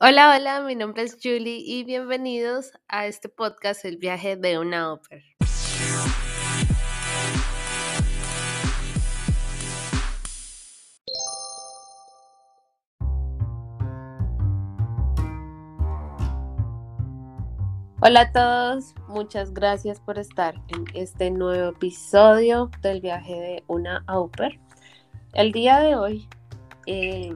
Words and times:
Hola, 0.00 0.34
hola, 0.36 0.60
mi 0.62 0.74
nombre 0.74 1.04
es 1.04 1.16
Julie 1.22 1.62
y 1.64 1.84
bienvenidos 1.84 2.72
a 2.88 3.06
este 3.06 3.28
podcast 3.28 3.84
El 3.84 3.98
viaje 3.98 4.36
de 4.36 4.58
una 4.58 4.92
ópera. 4.92 5.22
Hola 18.00 18.20
a 18.22 18.32
todos, 18.32 18.94
muchas 19.06 19.54
gracias 19.54 20.00
por 20.00 20.18
estar 20.18 20.56
en 20.68 20.84
este 20.94 21.30
nuevo 21.30 21.70
episodio 21.70 22.70
del 22.80 23.00
viaje 23.00 23.34
de 23.34 23.64
una 23.68 24.02
Auper. 24.08 24.58
El 25.34 25.52
día 25.52 25.78
de 25.78 25.94
hoy 25.94 26.28
eh, 26.86 27.32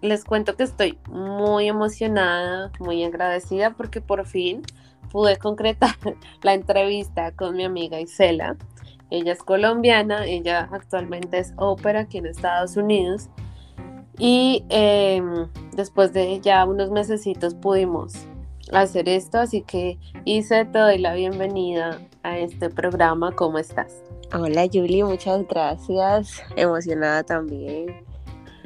les 0.00 0.24
cuento 0.24 0.56
que 0.56 0.62
estoy 0.62 0.98
muy 1.10 1.68
emocionada, 1.68 2.70
muy 2.78 3.04
agradecida 3.04 3.70
porque 3.70 4.00
por 4.00 4.26
fin 4.26 4.62
pude 5.10 5.36
concretar 5.36 5.96
la 6.42 6.54
entrevista 6.54 7.32
con 7.32 7.56
mi 7.56 7.64
amiga 7.64 8.00
Isela. 8.00 8.56
Ella 9.10 9.32
es 9.32 9.42
colombiana, 9.42 10.26
ella 10.26 10.68
actualmente 10.70 11.38
es 11.38 11.54
ópera 11.56 12.00
aquí 12.00 12.18
en 12.18 12.26
Estados 12.26 12.76
Unidos 12.76 13.28
y 14.18 14.64
em, 14.68 15.48
después 15.72 16.12
de 16.12 16.40
ya 16.40 16.64
unos 16.66 16.90
mesecitos 16.90 17.54
pudimos 17.54 18.14
hacer 18.72 19.08
esto, 19.08 19.38
así 19.38 19.62
que 19.62 19.98
hice 20.24 20.64
te 20.66 20.78
doy 20.78 20.98
la 20.98 21.14
bienvenida 21.14 21.98
a 22.22 22.38
este 22.38 22.68
programa. 22.68 23.32
¿Cómo 23.32 23.58
estás? 23.58 24.02
Hola 24.34 24.66
Julie, 24.70 25.04
muchas 25.04 25.46
gracias. 25.48 26.42
Emocionada 26.56 27.22
también. 27.22 28.07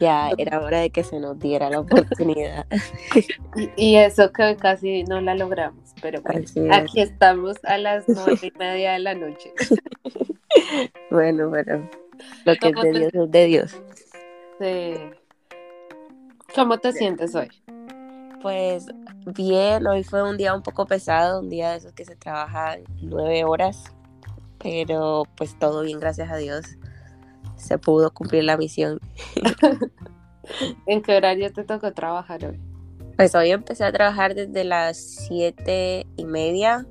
Ya 0.02 0.32
era 0.36 0.58
hora 0.58 0.80
de 0.80 0.90
que 0.90 1.04
se 1.04 1.20
nos 1.20 1.38
diera 1.38 1.70
la 1.70 1.78
oportunidad. 1.80 2.66
y, 3.76 3.94
eso 3.94 4.32
que 4.32 4.56
casi 4.56 5.04
no 5.04 5.20
la 5.20 5.36
logramos, 5.36 5.94
pero 6.02 6.20
aquí 6.72 7.00
estamos 7.00 7.56
a 7.62 7.78
las 7.78 8.08
nueve 8.08 8.38
y 8.42 8.58
media 8.58 8.94
de 8.94 8.98
la 8.98 9.14
noche. 9.14 9.52
bueno, 11.10 11.50
bueno, 11.50 11.88
lo 12.44 12.56
que 12.56 12.68
es 12.70 12.74
de 12.74 12.92
Dios 12.92 13.14
es 13.14 13.30
de 13.30 13.46
Dios. 13.46 13.82
Sí. 14.58 14.94
¿Cómo 16.52 16.78
te 16.78 16.92
sientes 16.92 17.36
hoy? 17.36 17.48
Pues 18.42 18.88
bien, 19.24 19.86
hoy 19.86 20.02
fue 20.02 20.28
un 20.28 20.36
día 20.36 20.52
un 20.52 20.62
poco 20.62 20.84
pesado, 20.84 21.38
un 21.38 21.48
día 21.48 21.70
de 21.70 21.76
esos 21.76 21.92
que 21.92 22.04
se 22.04 22.16
trabaja 22.16 22.76
nueve 23.00 23.44
horas, 23.44 23.84
pero 24.58 25.22
pues 25.36 25.56
todo 25.60 25.82
bien, 25.82 26.00
gracias 26.00 26.28
a 26.28 26.36
Dios. 26.38 26.76
Se 27.62 27.78
pudo 27.78 28.12
cumplir 28.12 28.44
la 28.44 28.56
misión. 28.56 28.98
¿En 30.86 31.00
qué 31.00 31.16
horario 31.16 31.52
te 31.52 31.62
tocó 31.62 31.92
trabajar 31.92 32.44
hoy? 32.44 32.60
Pues 33.16 33.34
hoy 33.36 33.50
empecé 33.50 33.84
a 33.84 33.92
trabajar 33.92 34.34
desde 34.34 34.64
las 34.64 34.96
siete 34.96 36.06
y 36.16 36.24
media 36.24 36.86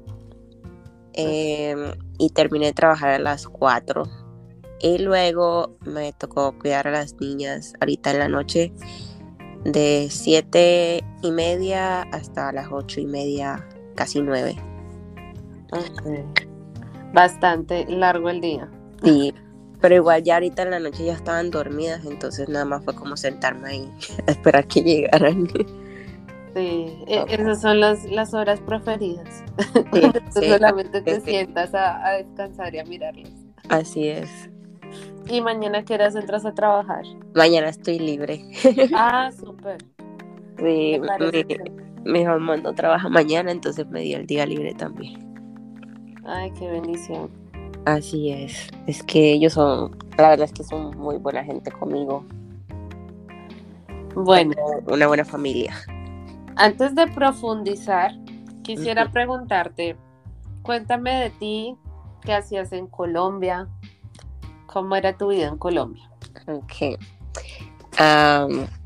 em, 1.14 1.92
y 2.18 2.30
terminé 2.30 2.68
de 2.68 2.74
trabajar 2.74 3.10
a 3.10 3.20
las 3.20 3.48
cuatro. 3.48 4.04
Y 4.80 4.98
luego 5.00 5.78
me 5.82 6.14
tocó 6.14 6.58
cuidar 6.58 6.88
a 6.88 6.92
las 6.92 7.16
niñas 7.20 7.74
ahorita 7.82 8.12
en 8.12 8.20
la 8.20 8.30
noche 8.30 8.72
de 9.66 10.08
siete 10.10 11.04
y 11.22 11.32
media 11.32 12.04
hasta 12.04 12.52
las 12.52 12.68
ocho 12.72 13.02
y 13.02 13.06
media, 13.06 13.68
casi 13.96 14.22
nueve. 14.22 14.56
Bastante 17.14 17.86
largo 17.90 18.30
el 18.30 18.42
día. 18.42 18.72
Sí, 19.04 19.34
pero 19.82 19.96
igual 19.96 20.24
ya 20.24 20.36
ahorita 20.36 20.62
en 20.62 20.72
la 20.72 20.80
noche 20.80 21.06
ya 21.06 21.14
estaban 21.14 21.50
dormidas, 21.52 22.06
entonces 22.06 22.48
nada 22.48 22.66
más 22.66 22.86
fue 22.86 22.96
como 22.96 23.18
sentarme 23.18 23.70
ahí 23.70 23.92
a 24.28 24.32
esperar 24.32 24.68
que 24.68 24.82
llegaran. 24.82 25.48
Sí, 26.54 27.04
e, 27.08 27.26
esas 27.30 27.62
son 27.62 27.80
las, 27.80 28.04
las 28.06 28.34
horas 28.34 28.60
preferidas. 28.62 29.44
solamente 30.34 31.02
te 31.02 31.20
sientas 31.22 31.74
a, 31.74 32.06
a 32.06 32.12
descansar 32.14 32.74
y 32.76 32.80
a 32.80 32.86
mirarlas. 32.86 33.32
Así 33.70 34.08
es. 34.08 34.50
¿Y 35.30 35.42
mañana 35.42 35.84
qué 35.84 35.94
horas 35.94 36.16
entras 36.16 36.46
a 36.46 36.54
trabajar? 36.54 37.04
Mañana 37.34 37.70
estoy 37.70 38.00
libre. 38.00 38.44
Ah, 38.94 39.32
súper. 39.32 39.78
Sí, 40.58 41.00
mi, 42.04 42.12
mi 42.12 42.26
mamá 42.26 42.58
no 42.58 42.74
trabaja 42.74 43.10
mañana, 43.10 43.52
entonces 43.52 43.88
me 43.88 44.02
dio 44.02 44.18
el 44.18 44.28
día 44.28 44.46
libre 44.46 44.74
también. 44.74 45.32
Ay, 46.26 46.52
qué 46.52 46.68
bendición. 46.68 47.41
Así 47.86 48.32
es. 48.32 48.70
Es 48.88 49.04
que 49.04 49.34
ellos 49.34 49.54
son, 49.54 49.98
la 50.18 50.30
verdad 50.30 50.46
es 50.46 50.54
que 50.54 50.64
son 50.64 50.98
muy 50.98 51.18
buena 51.18 51.44
gente 51.44 51.72
conmigo. 51.72 52.26
Bueno. 54.16 54.54
Una 54.88 55.08
buena 55.08 55.26
familia. 55.26 55.74
Antes 56.56 56.96
de 56.96 57.08
profundizar, 57.08 58.12
quisiera 58.62 59.12
preguntarte, 59.12 59.96
cuéntame 60.62 61.16
de 61.16 61.30
ti, 61.32 61.76
qué 62.24 62.34
hacías 62.34 62.72
en 62.74 62.88
Colombia, 62.88 63.68
¿Cómo 64.72 64.96
era 64.96 65.18
tu 65.18 65.30
vida 65.30 65.48
en 65.48 65.58
Colombia? 65.58 66.10
Ok. 66.48 66.98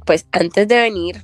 pues 0.03 0.27
antes 0.31 0.67
de 0.67 0.75
venir, 0.77 1.23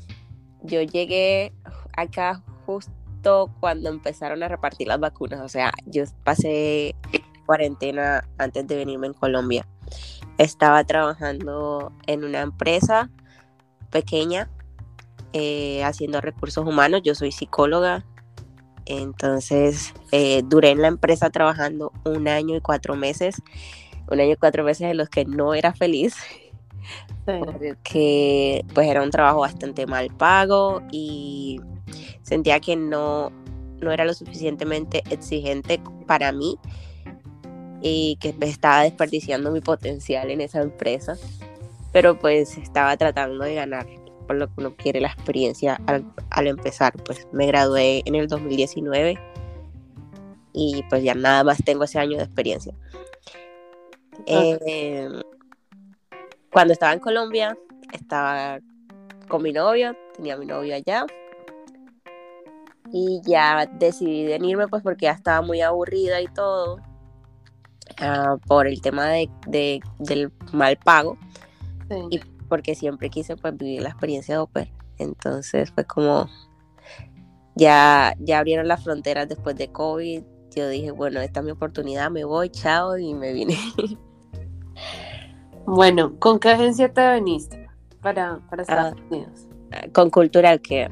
yo 0.62 0.84
llegué 0.84 1.52
acá 1.98 2.44
justo 2.66 3.52
cuando 3.60 3.90
empezaron 3.90 4.44
a 4.44 4.48
repartir 4.48 4.88
las 4.88 5.00
vacunas. 5.00 5.42
O 5.42 5.50
sea, 5.50 5.72
yo 5.88 6.04
pasé 6.24 6.96
cuarentena 7.52 8.24
antes 8.38 8.66
de 8.66 8.78
venirme 8.78 9.08
en 9.08 9.14
Colombia. 9.14 9.68
Estaba 10.38 10.86
trabajando 10.86 11.92
en 12.08 12.24
una 12.24 12.40
empresa 12.40 13.10
pequeña 13.90 14.50
eh, 15.34 15.84
haciendo 15.84 16.22
recursos 16.22 16.66
humanos. 16.66 17.02
Yo 17.04 17.14
soy 17.14 17.34
psicóloga. 17.34 18.06
Entonces, 18.86 19.94
eh, 20.14 20.44
duré 20.46 20.70
en 20.70 20.82
la 20.82 20.88
empresa 20.88 21.30
trabajando 21.30 21.92
un 22.06 22.30
año 22.30 22.56
y 22.56 22.62
cuatro 22.62 22.96
meses 22.96 23.42
un 24.10 24.22
año 24.22 24.32
y 24.32 24.38
cuatro 24.38 24.64
meses 24.64 24.90
en 24.90 24.98
los 24.98 25.10
que 25.10 25.26
no 25.26 25.54
era 25.54 25.74
feliz. 25.74 26.16
Porque 27.26 28.64
pues 28.74 28.88
era 28.88 29.04
un 29.04 29.12
trabajo 29.12 29.42
bastante 29.42 29.86
mal 29.88 30.10
pago 30.16 30.82
y 30.90 31.60
sentía 32.22 32.62
que 32.62 32.78
no, 32.78 33.30
no 33.82 33.92
era 33.92 34.06
lo 34.06 34.14
suficientemente 34.14 35.04
exigente 35.10 35.82
para 36.08 36.32
mí 36.32 36.58
y 37.82 38.18
que 38.20 38.36
estaba 38.42 38.84
desperdiciando 38.84 39.52
mi 39.52 39.62
potencial 39.62 40.30
en 40.30 40.42
esa 40.42 40.62
empresa. 40.62 41.18
Pero 41.92 42.18
pues 42.18 42.58
estaba 42.58 42.96
tratando 42.98 43.44
de 43.44 43.56
ganar 43.56 43.86
por 44.28 44.38
lo 44.38 44.48
que 44.48 44.54
uno 44.58 44.76
quiere 44.76 45.02
la 45.02 45.10
experiencia 45.10 45.82
al, 45.88 46.06
al 46.30 46.48
empezar. 46.48 46.94
Pues 47.04 47.28
me 47.32 47.48
gradué 47.48 48.02
en 48.06 48.16
el 48.16 48.28
2019 48.28 49.20
y 50.54 50.84
pues 50.90 51.04
ya 51.04 51.16
nada 51.16 51.44
más 51.44 51.64
tengo 51.64 51.84
ese 51.84 52.00
año 52.00 52.18
de 52.18 52.24
experiencia. 52.24 52.74
Eh, 54.26 55.10
cuando 56.52 56.74
estaba 56.74 56.94
en 56.94 57.00
Colombia, 57.00 57.58
estaba 57.94 58.60
con 59.28 59.42
mi 59.42 59.54
novio, 59.54 59.96
tenía 60.16 60.38
mi 60.38 60.46
novio 60.46 60.76
allá. 60.76 61.06
Y 62.94 63.22
ya 63.26 63.66
decidí 63.66 64.26
venirme 64.26 64.68
pues 64.68 64.84
porque 64.84 65.06
ya 65.06 65.14
estaba 65.14 65.42
muy 65.42 65.62
aburrida 65.62 66.20
y 66.20 66.28
todo. 66.28 66.80
Ah, 68.02 68.38
por 68.48 68.68
el 68.68 68.82
tema 68.82 69.08
de, 69.08 69.82
del 70.00 70.32
mal 70.52 70.78
pago. 70.78 71.18
Y 72.10 72.20
porque 72.50 72.74
siempre 72.74 73.10
quise 73.10 73.36
pues 73.38 73.56
vivir 73.56 73.82
la 73.82 73.90
experiencia 73.90 74.36
de 74.36 74.40
Oper. 74.40 74.72
Entonces 74.98 75.72
fue 75.72 75.86
como 75.86 76.28
ya, 77.56 78.16
ya 78.20 78.40
abrieron 78.40 78.68
las 78.68 78.84
fronteras 78.84 79.28
después 79.28 79.56
de 79.56 79.72
COVID. 79.72 80.24
Yo 80.56 80.68
dije, 80.68 80.92
bueno, 80.92 81.22
esta 81.22 81.40
es 81.40 81.46
mi 81.46 81.52
oportunidad, 81.52 82.12
me 82.12 82.24
voy, 82.24 82.50
chao, 82.50 82.98
y 82.98 83.14
me 83.14 83.34
vine. 83.34 83.58
Bueno, 85.64 86.18
¿con 86.20 86.40
qué 86.40 86.50
agencia 86.50 86.92
te 86.92 87.14
viniste 87.14 87.70
para, 88.02 88.40
para 88.50 88.64
Estados 88.64 88.96
ah, 88.98 89.04
Unidos? 89.10 89.48
Con 89.94 90.10
Cultural 90.10 90.60
Care. 90.60 90.90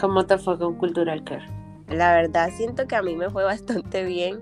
¿Cómo 0.00 0.26
te 0.26 0.36
fue 0.36 0.58
con 0.58 0.74
Cultural 0.74 1.22
Care? 1.22 1.46
La 1.88 2.12
verdad 2.12 2.50
siento 2.56 2.86
que 2.88 2.96
a 2.96 3.02
mí 3.02 3.14
me 3.14 3.30
fue 3.30 3.44
bastante 3.44 4.04
bien. 4.04 4.40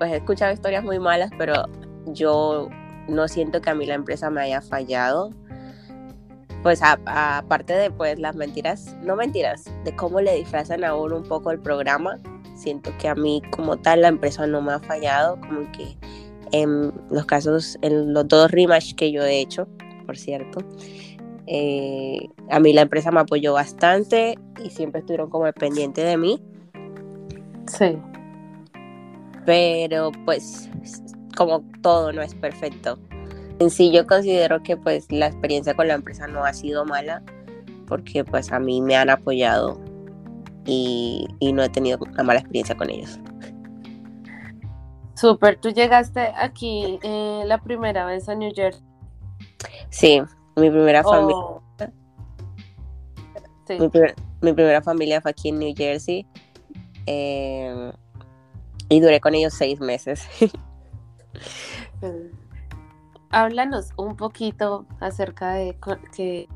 Pues 0.00 0.12
he 0.12 0.16
escuchado 0.16 0.50
historias 0.50 0.82
muy 0.82 0.98
malas, 0.98 1.30
pero 1.36 1.66
yo 2.06 2.70
no 3.06 3.28
siento 3.28 3.60
que 3.60 3.68
a 3.68 3.74
mí 3.74 3.84
la 3.84 3.92
empresa 3.92 4.30
me 4.30 4.40
haya 4.40 4.62
fallado. 4.62 5.30
Pues 6.62 6.80
aparte 6.82 7.74
de 7.74 7.90
pues 7.90 8.18
las 8.18 8.34
mentiras, 8.34 8.96
no 9.02 9.14
mentiras, 9.14 9.64
de 9.84 9.94
cómo 9.94 10.22
le 10.22 10.36
disfrazan 10.36 10.84
a 10.84 10.94
uno 10.94 11.18
un 11.18 11.24
poco 11.24 11.50
el 11.50 11.60
programa, 11.60 12.18
siento 12.54 12.90
que 12.98 13.08
a 13.08 13.14
mí 13.14 13.42
como 13.50 13.76
tal 13.76 14.00
la 14.00 14.08
empresa 14.08 14.46
no 14.46 14.62
me 14.62 14.72
ha 14.72 14.80
fallado, 14.80 15.38
como 15.38 15.70
que 15.72 15.98
en 16.52 16.94
los 17.10 17.26
casos, 17.26 17.76
en 17.82 18.14
los 18.14 18.26
dos 18.26 18.50
rematch 18.50 18.94
que 18.94 19.12
yo 19.12 19.22
he 19.22 19.38
hecho, 19.38 19.68
por 20.06 20.16
cierto. 20.16 20.60
Eh, 21.46 22.26
a 22.48 22.58
mí 22.58 22.72
la 22.72 22.80
empresa 22.82 23.10
me 23.10 23.20
apoyó 23.20 23.52
bastante 23.52 24.38
y 24.64 24.70
siempre 24.70 25.00
estuvieron 25.00 25.28
como 25.28 25.52
pendiente 25.52 26.02
de 26.02 26.16
mí. 26.16 26.42
Sí. 27.66 27.98
Pero 29.46 30.12
pues 30.24 30.68
como 31.36 31.62
todo 31.82 32.12
no 32.12 32.22
es 32.22 32.34
perfecto. 32.34 32.98
En 33.58 33.70
sí 33.70 33.92
yo 33.92 34.06
considero 34.06 34.62
que 34.62 34.76
pues 34.76 35.10
la 35.10 35.26
experiencia 35.26 35.74
con 35.74 35.88
la 35.88 35.94
empresa 35.94 36.26
no 36.26 36.44
ha 36.44 36.52
sido 36.52 36.84
mala. 36.84 37.22
porque 37.86 38.24
pues 38.24 38.52
a 38.52 38.60
mí 38.60 38.80
me 38.80 38.94
han 38.94 39.10
apoyado 39.10 39.80
y, 40.64 41.26
no 41.52 41.62
he 41.62 41.68
tenido 41.68 41.98
una 42.00 42.22
mala 42.22 42.38
experiencia 42.40 42.76
con 42.76 42.88
ellos. 42.88 43.18
Súper, 45.14 45.58
tú 45.60 45.70
llegaste 45.70 46.20
aquí 46.36 47.00
eh, 47.02 47.42
la 47.46 47.58
primera 47.58 48.04
vez 48.04 48.28
a 48.28 48.34
New 48.34 48.52
Jersey. 48.54 48.82
Sí, 49.90 50.22
mi 50.56 50.70
primera 50.70 51.02
familia. 51.02 51.36
Oh. 51.36 51.62
Mi, 54.42 54.52
primera 54.52 54.82
familia 54.82 55.20
fue 55.20 55.30
aquí 55.32 55.48
en 55.50 55.58
New 55.58 55.74
Jersey. 55.76 56.26
Eh, 57.06 57.92
y 58.90 59.00
duré 59.00 59.20
con 59.20 59.34
ellos 59.34 59.54
seis 59.54 59.80
meses. 59.80 60.28
Háblanos 63.30 63.90
un 63.96 64.16
poquito 64.16 64.84
acerca 65.00 65.52
de 65.52 65.78
que... 66.14 66.46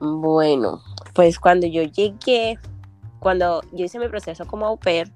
Bueno, 0.00 0.80
pues 1.14 1.38
cuando 1.38 1.66
yo 1.66 1.82
llegué, 1.82 2.58
cuando 3.18 3.60
yo 3.72 3.84
hice 3.84 3.98
mi 3.98 4.08
proceso 4.08 4.46
como 4.46 4.66
au 4.66 4.78
pair, 4.78 5.12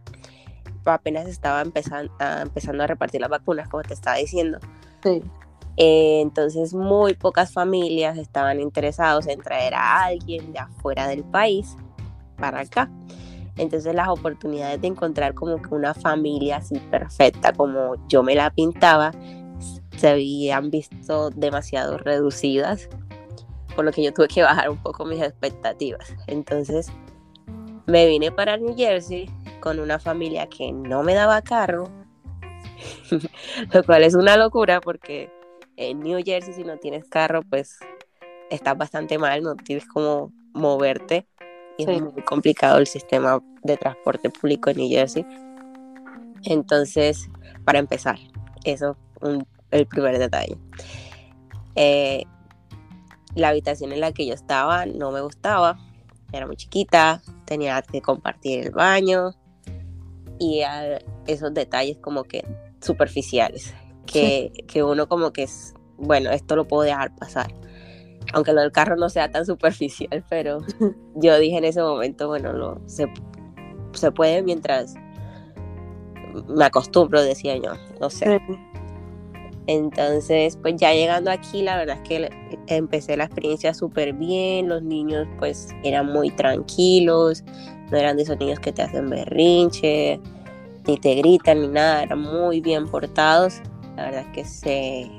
apenas 0.85 1.27
estaba 1.27 1.63
empezando 1.63 2.13
a, 2.19 2.43
empezando 2.43 2.83
a 2.83 2.87
repartir 2.87 3.21
las 3.21 3.31
vacunas, 3.31 3.69
como 3.69 3.83
te 3.85 3.95
estaba 3.95 4.17
diciendo. 4.17 4.59
Sí. 5.03 5.23
Eh, 5.79 6.21
entonces 6.21 6.75
muy 6.75 7.15
pocas 7.15 7.53
familias 7.53 8.19
estaban 8.19 8.61
interesados 8.61 9.27
en 9.27 9.41
traer 9.41 9.73
a 9.75 10.05
alguien 10.05 10.53
de 10.53 10.59
afuera 10.59 11.07
del 11.07 11.25
país 11.25 11.77
para 12.37 12.61
acá. 12.61 12.91
Entonces 13.57 13.95
las 13.95 14.09
oportunidades 14.09 14.81
de 14.81 14.89
encontrar 14.89 15.35
como 15.35 15.61
que 15.61 15.75
una 15.75 15.95
familia 15.95 16.57
así 16.57 16.79
perfecta 16.91 17.53
como 17.53 17.97
yo 18.09 18.23
me 18.23 18.35
la 18.35 18.51
pintaba 18.51 19.13
se 19.97 20.09
habían 20.09 20.71
visto 20.71 21.31
demasiado 21.31 21.99
reducidas, 21.99 22.89
por 23.77 23.85
lo 23.85 23.93
que 23.93 24.03
yo 24.03 24.13
tuve 24.13 24.29
que 24.29 24.43
bajar 24.43 24.71
un 24.71 24.79
poco 24.83 25.05
mis 25.05 25.23
expectativas. 25.23 26.15
Entonces 26.27 26.91
me 27.87 28.07
vine 28.07 28.33
para 28.33 28.57
New 28.57 28.75
Jersey 28.75 29.31
con 29.61 29.79
una 29.79 29.99
familia 29.99 30.47
que 30.47 30.73
no 30.73 31.03
me 31.03 31.15
daba 31.15 31.43
carro, 31.43 31.89
lo 33.73 33.85
cual 33.85 34.03
es 34.03 34.15
una 34.15 34.37
locura 34.37 34.81
porque 34.81 35.31
en 35.77 36.01
New 36.01 36.21
Jersey 36.25 36.55
si 36.55 36.65
no 36.65 36.79
tienes 36.79 37.05
carro 37.09 37.43
pues 37.43 37.79
estás 38.51 38.77
bastante 38.77 39.19
mal, 39.19 39.43
no 39.43 39.57
tienes 39.57 39.87
como 39.87 40.33
moverte 40.53 41.27
y 41.79 41.91
es 41.91 42.03
muy 42.03 42.23
complicado 42.23 42.79
el 42.79 42.87
sistema 42.87 43.43
de 43.63 43.77
transporte 43.77 44.31
público 44.31 44.71
en 44.71 44.77
New 44.79 44.89
Jersey. 44.89 45.25
Entonces, 46.45 47.29
para 47.65 47.79
empezar, 47.79 48.19
eso 48.65 48.97
es 49.23 49.39
el 49.71 49.87
primer 49.87 50.19
detalle. 50.19 50.57
Eh, 51.75 52.25
la 53.35 53.49
habitación 53.49 53.93
en 53.93 54.01
la 54.01 54.13
que 54.13 54.27
yo 54.27 54.35
estaba 54.35 54.87
no 54.87 55.11
me 55.11 55.21
gustaba, 55.21 55.79
era 56.33 56.47
muy 56.47 56.57
chiquita, 56.57 57.23
tenía 57.45 57.81
que 57.83 58.01
compartir 58.01 58.67
el 58.67 58.71
baño 58.71 59.35
y 60.39 60.63
esos 61.27 61.55
detalles 61.55 61.99
como 61.99 62.25
que 62.25 62.45
superficiales, 62.81 63.75
que, 64.07 64.53
que 64.67 64.83
uno 64.83 65.09
como 65.09 65.33
que 65.33 65.45
es, 65.45 65.75
bueno, 65.97 66.31
esto 66.31 66.57
lo 66.57 66.67
puedo 66.67 66.83
dejar 66.83 67.15
pasar 67.15 67.53
aunque 68.33 68.53
lo 68.53 68.61
del 68.63 68.73
carro 68.73 68.97
no 68.97 69.09
sea 69.09 69.31
tan 69.31 69.47
superficial, 69.47 70.25
pero 70.29 70.59
yo 71.15 71.39
dije 71.39 71.59
en 71.59 71.65
ese 71.65 71.83
momento, 71.83 72.29
bueno, 72.29 72.53
lo, 72.53 72.81
se, 72.87 73.09
puede 74.13 74.43
mientras 74.43 74.95
me 76.49 76.65
acostumbro, 76.65 77.23
decía 77.23 77.57
yo, 77.57 77.73
no 78.01 78.11
sé. 78.11 78.41
Entonces, 79.67 80.59
pues 80.61 80.75
ya 80.77 80.93
llegando 80.93 81.31
aquí, 81.31 81.63
la 81.63 81.77
verdad 81.77 81.99
es 82.03 82.09
que 82.09 82.31
empecé 82.67 83.17
la 83.17 83.25
experiencia 83.25 83.75
súper 83.75 84.13
bien, 84.13 84.69
los 84.69 84.83
niños 84.83 85.29
pues 85.39 85.69
eran 85.85 86.07
muy 86.07 86.31
tranquilos, 86.31 87.45
no 87.91 87.97
eran 87.97 88.17
de 88.17 88.25
esos 88.25 88.39
niños 88.39 88.59
que 88.59 88.73
te 88.73 88.83
hacen 88.83 89.09
berrinche, 89.09 90.21
ni 90.87 90.97
te 90.97 91.15
gritan, 91.15 91.61
ni 91.61 91.69
nada, 91.69 92.03
eran 92.03 92.21
muy 92.21 92.61
bien 92.61 92.89
portados, 92.89 93.61
la 93.97 94.07
verdad 94.07 94.23
es 94.23 94.29
que 94.35 94.45
se, 94.45 95.11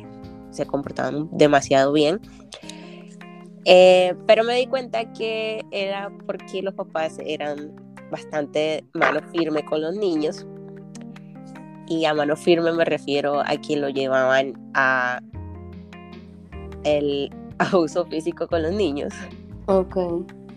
se 0.49 0.65
comportaban 0.65 1.29
demasiado 1.31 1.93
bien. 1.93 2.19
Eh, 3.65 4.13
pero 4.27 4.43
me 4.43 4.55
di 4.55 4.67
cuenta 4.67 5.11
que 5.13 5.63
era 5.71 6.11
porque 6.25 6.61
los 6.61 6.73
papás 6.73 7.17
eran 7.25 7.73
bastante 8.11 8.85
mano 8.93 9.21
firme 9.31 9.63
con 9.65 9.81
los 9.81 9.95
niños. 9.95 10.45
Y 11.87 12.05
a 12.05 12.13
mano 12.13 12.35
firme 12.35 12.71
me 12.71 12.85
refiero 12.85 13.41
a 13.41 13.57
que 13.57 13.75
lo 13.77 13.89
llevaban 13.89 14.53
a 14.73 15.19
el 16.83 17.29
abuso 17.57 18.05
físico 18.05 18.47
con 18.47 18.63
los 18.63 18.73
niños. 18.73 19.13
Ok. 19.67 19.95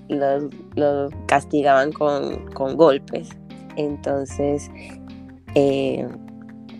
Los, 0.08 0.44
los 0.74 1.12
castigaban 1.26 1.92
con, 1.92 2.50
con, 2.52 2.76
golpes. 2.76 3.28
Entonces, 3.76 4.70
eh, 5.54 6.06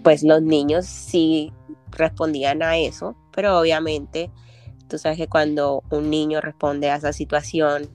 pues 0.03 0.23
los 0.23 0.43
niños 0.43 0.87
sí 0.87 1.53
respondían 1.91 2.63
a 2.63 2.77
eso, 2.79 3.17
pero 3.33 3.59
obviamente 3.59 4.31
Tú 4.89 4.99
sabes 4.99 5.19
que 5.19 5.29
cuando 5.29 5.83
un 5.91 6.11
niño 6.11 6.41
responde 6.41 6.91
a 6.91 6.97
esa 6.97 7.13
situación, 7.13 7.89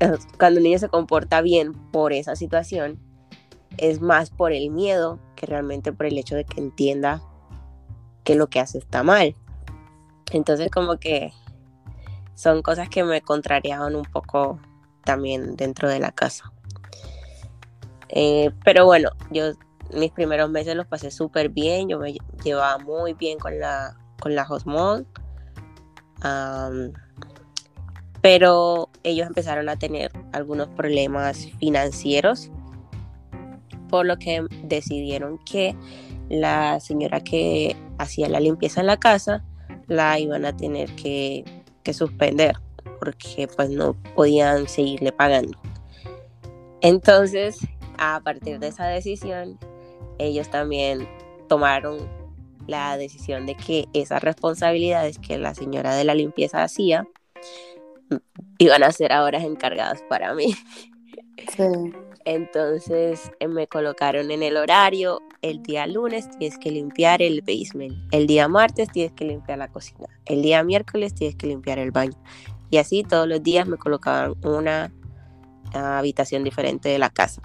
eh, 0.00 0.12
cuando 0.38 0.58
un 0.58 0.64
niño 0.64 0.78
se 0.78 0.88
comporta 0.88 1.40
bien 1.40 1.72
por 1.92 2.12
esa 2.12 2.36
situación, 2.36 2.98
es 3.76 4.00
más 4.00 4.30
por 4.30 4.52
el 4.52 4.70
miedo 4.70 5.18
que 5.36 5.46
realmente 5.46 5.92
por 5.92 6.06
el 6.06 6.18
hecho 6.18 6.34
de 6.34 6.44
que 6.44 6.60
entienda 6.60 7.22
que 8.24 8.34
lo 8.34 8.48
que 8.48 8.60
hace 8.60 8.78
está 8.78 9.02
mal. 9.02 9.34
Entonces 10.32 10.70
como 10.70 10.98
que 10.98 11.32
son 12.34 12.62
cosas 12.62 12.88
que 12.88 13.04
me 13.04 13.22
contrariaban 13.22 13.94
un 13.94 14.04
poco 14.04 14.60
también 15.04 15.56
dentro 15.56 15.88
de 15.88 16.00
la 16.00 16.12
casa. 16.12 16.52
Eh, 18.08 18.50
pero 18.64 18.84
bueno, 18.84 19.10
yo 19.30 19.52
mis 19.94 20.10
primeros 20.12 20.50
meses 20.50 20.74
los 20.74 20.86
pasé 20.86 21.10
súper 21.10 21.48
bien, 21.48 21.88
yo 21.88 21.98
me 21.98 22.16
llevaba 22.44 22.78
muy 22.78 23.14
bien 23.14 23.38
con 23.38 23.58
la, 23.58 23.96
con 24.20 24.34
la 24.34 24.42
Hosmod 24.42 25.04
pero 28.20 28.90
ellos 29.02 29.26
empezaron 29.26 29.68
a 29.68 29.76
tener 29.76 30.10
algunos 30.32 30.68
problemas 30.68 31.48
financieros, 31.58 32.50
por 33.88 34.06
lo 34.06 34.18
que 34.18 34.46
decidieron 34.64 35.38
que 35.38 35.76
la 36.28 36.78
señora 36.80 37.20
que 37.20 37.76
hacía 37.98 38.28
la 38.28 38.40
limpieza 38.40 38.80
en 38.80 38.86
la 38.86 38.98
casa 38.98 39.44
la 39.86 40.18
iban 40.18 40.44
a 40.44 40.56
tener 40.56 40.94
que, 40.96 41.44
que 41.82 41.94
suspender 41.94 42.56
porque 42.98 43.48
pues 43.56 43.70
no 43.70 43.94
podían 44.14 44.68
seguirle 44.68 45.12
pagando. 45.12 45.58
Entonces, 46.80 47.58
a 47.96 48.20
partir 48.22 48.58
de 48.58 48.68
esa 48.68 48.86
decisión, 48.86 49.58
ellos 50.18 50.50
también 50.50 51.08
tomaron 51.48 52.17
la 52.68 52.96
decisión 52.96 53.46
de 53.46 53.56
que 53.56 53.88
esas 53.94 54.22
responsabilidades 54.22 55.18
que 55.18 55.38
la 55.38 55.54
señora 55.54 55.96
de 55.96 56.04
la 56.04 56.14
limpieza 56.14 56.62
hacía 56.62 57.08
iban 58.58 58.82
a 58.82 58.92
ser 58.92 59.12
ahora 59.12 59.42
encargadas 59.42 60.02
para 60.08 60.34
mí. 60.34 60.54
Entonces 62.24 63.32
eh, 63.40 63.48
me 63.48 63.66
colocaron 63.66 64.30
en 64.30 64.42
el 64.42 64.58
horario, 64.58 65.22
el 65.40 65.62
día 65.62 65.86
lunes 65.86 66.28
tienes 66.38 66.58
que 66.58 66.70
limpiar 66.70 67.22
el 67.22 67.40
basement, 67.40 67.96
el 68.12 68.26
día 68.26 68.48
martes 68.48 68.90
tienes 68.92 69.12
que 69.12 69.24
limpiar 69.24 69.58
la 69.58 69.68
cocina, 69.68 70.06
el 70.26 70.42
día 70.42 70.62
miércoles 70.62 71.14
tienes 71.14 71.36
que 71.36 71.46
limpiar 71.46 71.78
el 71.78 71.90
baño. 71.90 72.18
Y 72.70 72.76
así 72.76 73.02
todos 73.02 73.26
los 73.26 73.42
días 73.42 73.66
me 73.66 73.78
colocaban 73.78 74.34
una 74.44 74.92
habitación 75.72 76.44
diferente 76.44 76.90
de 76.90 76.98
la 76.98 77.08
casa. 77.08 77.40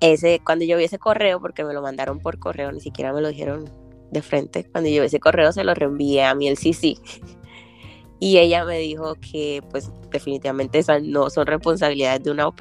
Ese, 0.00 0.40
cuando 0.44 0.64
yo 0.64 0.76
vi 0.76 0.84
ese 0.84 0.98
correo, 0.98 1.40
porque 1.40 1.64
me 1.64 1.74
lo 1.74 1.82
mandaron 1.82 2.20
por 2.20 2.38
correo, 2.38 2.70
ni 2.70 2.80
siquiera 2.80 3.12
me 3.12 3.20
lo 3.20 3.28
dijeron 3.28 3.83
de 4.14 4.22
frente. 4.22 4.64
Cuando 4.64 4.88
yo 4.88 5.02
ese 5.02 5.20
correo 5.20 5.52
se 5.52 5.64
lo 5.64 5.74
reenvié 5.74 6.24
a 6.24 6.34
mi 6.34 6.48
el 6.48 6.56
CC. 6.56 6.96
Y 8.20 8.38
ella 8.38 8.64
me 8.64 8.78
dijo 8.78 9.16
que 9.16 9.62
pues 9.70 9.90
definitivamente 10.10 10.78
esas 10.78 11.02
no 11.02 11.28
son 11.28 11.46
responsabilidades 11.46 12.22
de 12.24 12.30
una 12.30 12.44
au 12.44 12.54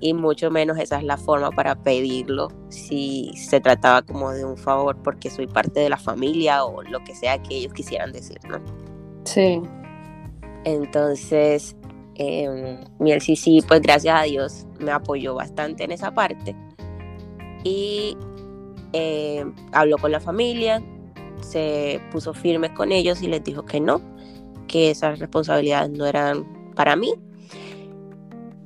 Y 0.00 0.12
mucho 0.12 0.50
menos 0.50 0.78
esa 0.78 0.98
es 0.98 1.04
la 1.04 1.16
forma 1.16 1.50
para 1.52 1.74
pedirlo 1.76 2.48
si 2.68 3.30
se 3.34 3.60
trataba 3.60 4.02
como 4.02 4.32
de 4.32 4.44
un 4.44 4.58
favor 4.58 5.00
porque 5.02 5.30
soy 5.30 5.46
parte 5.46 5.80
de 5.80 5.88
la 5.88 5.96
familia 5.96 6.64
o 6.64 6.82
lo 6.82 7.02
que 7.04 7.14
sea 7.14 7.42
que 7.42 7.56
ellos 7.56 7.72
quisieran 7.72 8.12
decir, 8.12 8.38
¿no? 8.46 8.60
Sí. 9.24 9.62
Entonces, 10.64 11.76
eh, 12.16 12.78
mi 12.98 13.12
LCC, 13.12 13.64
pues 13.66 13.80
gracias 13.80 14.20
a 14.20 14.24
Dios, 14.24 14.66
me 14.80 14.90
apoyó 14.90 15.34
bastante 15.34 15.84
en 15.84 15.92
esa 15.92 16.12
parte. 16.12 16.54
Y 17.64 18.16
eh, 18.96 19.44
habló 19.72 19.98
con 19.98 20.12
la 20.12 20.20
familia, 20.20 20.82
se 21.40 22.00
puso 22.10 22.32
firme 22.34 22.72
con 22.72 22.92
ellos 22.92 23.22
y 23.22 23.28
les 23.28 23.44
dijo 23.44 23.64
que 23.64 23.80
no, 23.80 24.00
que 24.66 24.90
esas 24.90 25.18
responsabilidades 25.18 25.90
no 25.90 26.06
eran 26.06 26.72
para 26.74 26.96
mí 26.96 27.14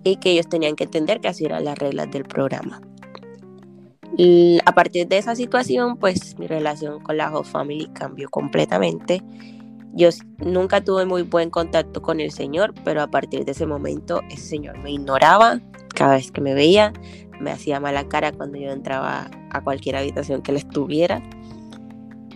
y 0.05 0.17
que 0.17 0.31
ellos 0.31 0.49
tenían 0.49 0.77
que 0.77 0.85
entender 0.85 1.21
que 1.21 1.29
así 1.29 1.45
eran 1.45 1.65
las 1.65 1.79
reglas 1.79 2.11
del 2.11 2.25
programa. 2.25 2.81
A 4.67 4.75
partir 4.75 5.09
de 5.09 5.17
esa 5.17 5.35
situación, 5.35 5.97
pues 5.97 6.39
mi 6.39 6.47
relación 6.47 7.01
con 7.01 7.17
la 7.17 7.35
Host 7.35 7.53
Family 7.53 7.87
cambió 7.95 8.29
completamente 8.29 9.23
Yo 9.95 10.11
nunca 10.45 10.85
tuve 10.85 11.07
muy 11.07 11.23
buen 11.23 11.49
contacto 11.49 12.03
con 12.03 12.21
el 12.21 12.31
señor, 12.31 12.75
pero 12.85 13.01
a 13.01 13.07
partir 13.07 13.45
de 13.47 13.53
ese 13.53 13.67
momento 13.67 14.21
ese 14.31 14.47
señor 14.47 14.79
me 14.79 14.93
ignoraba 14.93 15.61
cada 15.95 16.17
vez 16.17 16.31
que 16.31 16.41
me 16.41 16.55
veía, 16.55 16.93
me 17.41 17.51
hacía 17.51 17.81
mala 17.81 18.09
cara 18.09 18.33
cuando 18.33 18.59
yo 18.59 18.71
entraba 18.71 19.31
a 19.51 19.61
cualquier 19.63 19.97
habitación 19.97 20.43
que 20.43 20.53
él 20.53 20.59
estuviera 20.59 21.23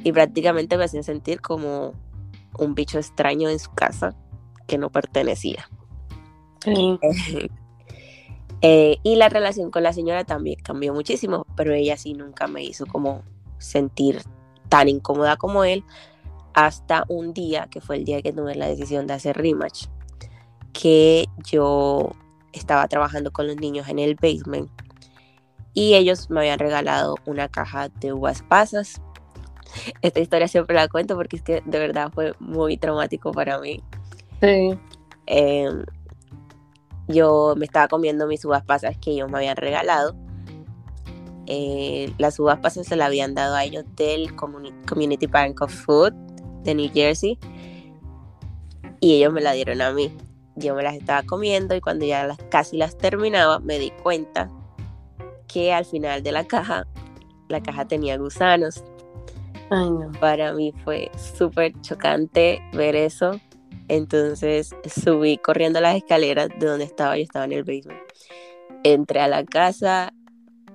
y 0.02 0.12
prácticamente 0.12 0.76
me 0.76 0.84
hacía 0.84 1.02
sentir 1.02 1.40
como 1.40 1.92
un 2.58 2.74
bicho 2.74 2.98
extraño 2.98 3.48
en 3.48 3.58
su 3.58 3.72
casa 3.72 4.14
que 4.66 4.78
no 4.78 4.90
pertenecía. 4.90 5.68
Eh, 8.66 8.96
y 9.02 9.16
la 9.16 9.28
relación 9.28 9.70
con 9.70 9.82
la 9.82 9.92
señora 9.92 10.24
también 10.24 10.58
cambió 10.62 10.94
muchísimo, 10.94 11.46
pero 11.54 11.74
ella 11.74 11.98
sí 11.98 12.14
nunca 12.14 12.46
me 12.46 12.64
hizo 12.64 12.86
como 12.86 13.22
sentir 13.58 14.22
tan 14.70 14.88
incómoda 14.88 15.36
como 15.36 15.64
él 15.64 15.84
hasta 16.54 17.04
un 17.08 17.34
día, 17.34 17.66
que 17.70 17.82
fue 17.82 17.96
el 17.96 18.06
día 18.06 18.22
que 18.22 18.32
tomé 18.32 18.54
la 18.54 18.66
decisión 18.66 19.06
de 19.06 19.12
hacer 19.12 19.36
rematch, 19.36 19.88
que 20.72 21.26
yo 21.44 22.12
estaba 22.54 22.88
trabajando 22.88 23.32
con 23.32 23.48
los 23.48 23.56
niños 23.56 23.86
en 23.88 23.98
el 23.98 24.14
basement 24.14 24.70
y 25.74 25.94
ellos 25.94 26.30
me 26.30 26.40
habían 26.40 26.60
regalado 26.60 27.16
una 27.26 27.48
caja 27.48 27.88
de 27.88 28.12
uvas 28.12 28.42
pasas. 28.42 29.02
Esta 30.02 30.20
historia 30.20 30.46
siempre 30.46 30.76
la 30.76 30.88
cuento 30.88 31.16
porque 31.16 31.36
es 31.36 31.42
que 31.42 31.62
de 31.64 31.78
verdad 31.80 32.10
fue 32.14 32.32
muy 32.38 32.76
traumático 32.76 33.32
para 33.32 33.58
mí. 33.58 33.82
Sí. 34.40 34.78
Em, 35.26 35.84
yo 37.08 37.54
me 37.56 37.66
estaba 37.66 37.88
comiendo 37.88 38.28
mis 38.28 38.44
uvas 38.44 38.64
pasas 38.64 38.96
que 38.98 39.10
ellos 39.10 39.28
me 39.28 39.38
habían 39.38 39.56
regalado. 39.56 40.14
Eh, 41.46 42.12
las 42.18 42.38
uvas 42.38 42.60
pasas 42.60 42.86
se 42.86 42.96
las 42.96 43.08
habían 43.08 43.34
dado 43.34 43.56
a 43.56 43.64
ellos 43.64 43.84
del 43.96 44.34
Community 44.36 45.26
Bank 45.26 45.60
of 45.60 45.74
Food 45.74 46.12
de 46.62 46.74
New 46.74 46.90
Jersey 46.94 47.38
y 49.00 49.16
ellos 49.16 49.32
me 49.32 49.40
la 49.40 49.52
dieron 49.52 49.82
a 49.82 49.92
mí. 49.92 50.16
Yo 50.54 50.74
me 50.76 50.84
las 50.84 50.94
estaba 50.94 51.24
comiendo 51.24 51.74
y 51.74 51.80
cuando 51.80 52.06
ya 52.06 52.26
las, 52.26 52.38
casi 52.48 52.76
las 52.76 52.96
terminaba 52.96 53.58
me 53.58 53.80
di 53.80 53.90
cuenta 53.90 54.48
que 55.54 55.72
al 55.72 55.84
final 55.84 56.24
de 56.24 56.32
la 56.32 56.44
caja, 56.44 56.84
la 57.48 57.62
caja 57.62 57.86
tenía 57.86 58.18
gusanos. 58.18 58.82
Para 60.20 60.52
mí 60.52 60.72
fue 60.84 61.10
súper 61.16 61.72
chocante 61.80 62.60
ver 62.72 62.96
eso. 62.96 63.40
Entonces 63.86 64.74
subí 64.86 65.38
corriendo 65.38 65.80
las 65.80 65.96
escaleras 65.96 66.48
de 66.58 66.66
donde 66.66 66.84
estaba, 66.84 67.16
yo 67.16 67.22
estaba 67.22 67.44
en 67.44 67.52
el 67.52 67.62
basement. 67.62 68.00
Entré 68.82 69.20
a 69.20 69.28
la 69.28 69.44
casa, 69.44 70.12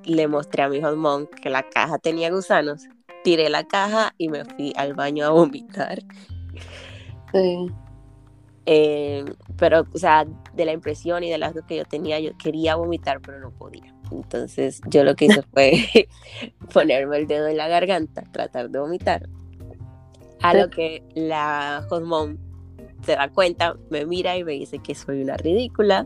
le 0.05 0.27
mostré 0.27 0.63
a 0.63 0.69
mi 0.69 0.77
husband 0.77 1.27
que 1.29 1.49
la 1.49 1.63
caja 1.69 1.97
tenía 1.99 2.31
gusanos, 2.31 2.87
tiré 3.23 3.49
la 3.49 3.65
caja 3.65 4.13
y 4.17 4.29
me 4.29 4.45
fui 4.45 4.73
al 4.77 4.93
baño 4.93 5.25
a 5.25 5.29
vomitar. 5.29 5.99
Sí. 7.33 7.67
Eh, 8.65 9.25
pero, 9.57 9.85
o 9.93 9.97
sea, 9.97 10.25
de 10.53 10.65
la 10.65 10.73
impresión 10.73 11.23
y 11.23 11.29
de 11.29 11.37
las 11.37 11.53
que 11.67 11.77
yo 11.77 11.85
tenía, 11.85 12.19
yo 12.19 12.37
quería 12.37 12.75
vomitar, 12.75 13.21
pero 13.21 13.39
no 13.39 13.51
podía. 13.51 13.93
Entonces, 14.11 14.81
yo 14.87 15.03
lo 15.03 15.15
que 15.15 15.25
hice 15.25 15.41
fue 15.53 16.07
ponerme 16.73 17.17
el 17.17 17.27
dedo 17.27 17.47
en 17.47 17.57
la 17.57 17.67
garganta, 17.67 18.23
tratar 18.31 18.69
de 18.69 18.79
vomitar. 18.79 19.27
A 20.41 20.53
lo 20.53 20.69
que 20.69 21.03
la 21.15 21.85
husband 21.91 22.39
se 23.05 23.13
da 23.13 23.29
cuenta, 23.29 23.75
me 23.89 24.05
mira 24.05 24.37
y 24.37 24.43
me 24.43 24.53
dice 24.53 24.79
que 24.79 24.95
soy 24.95 25.21
una 25.21 25.35
ridícula, 25.37 26.05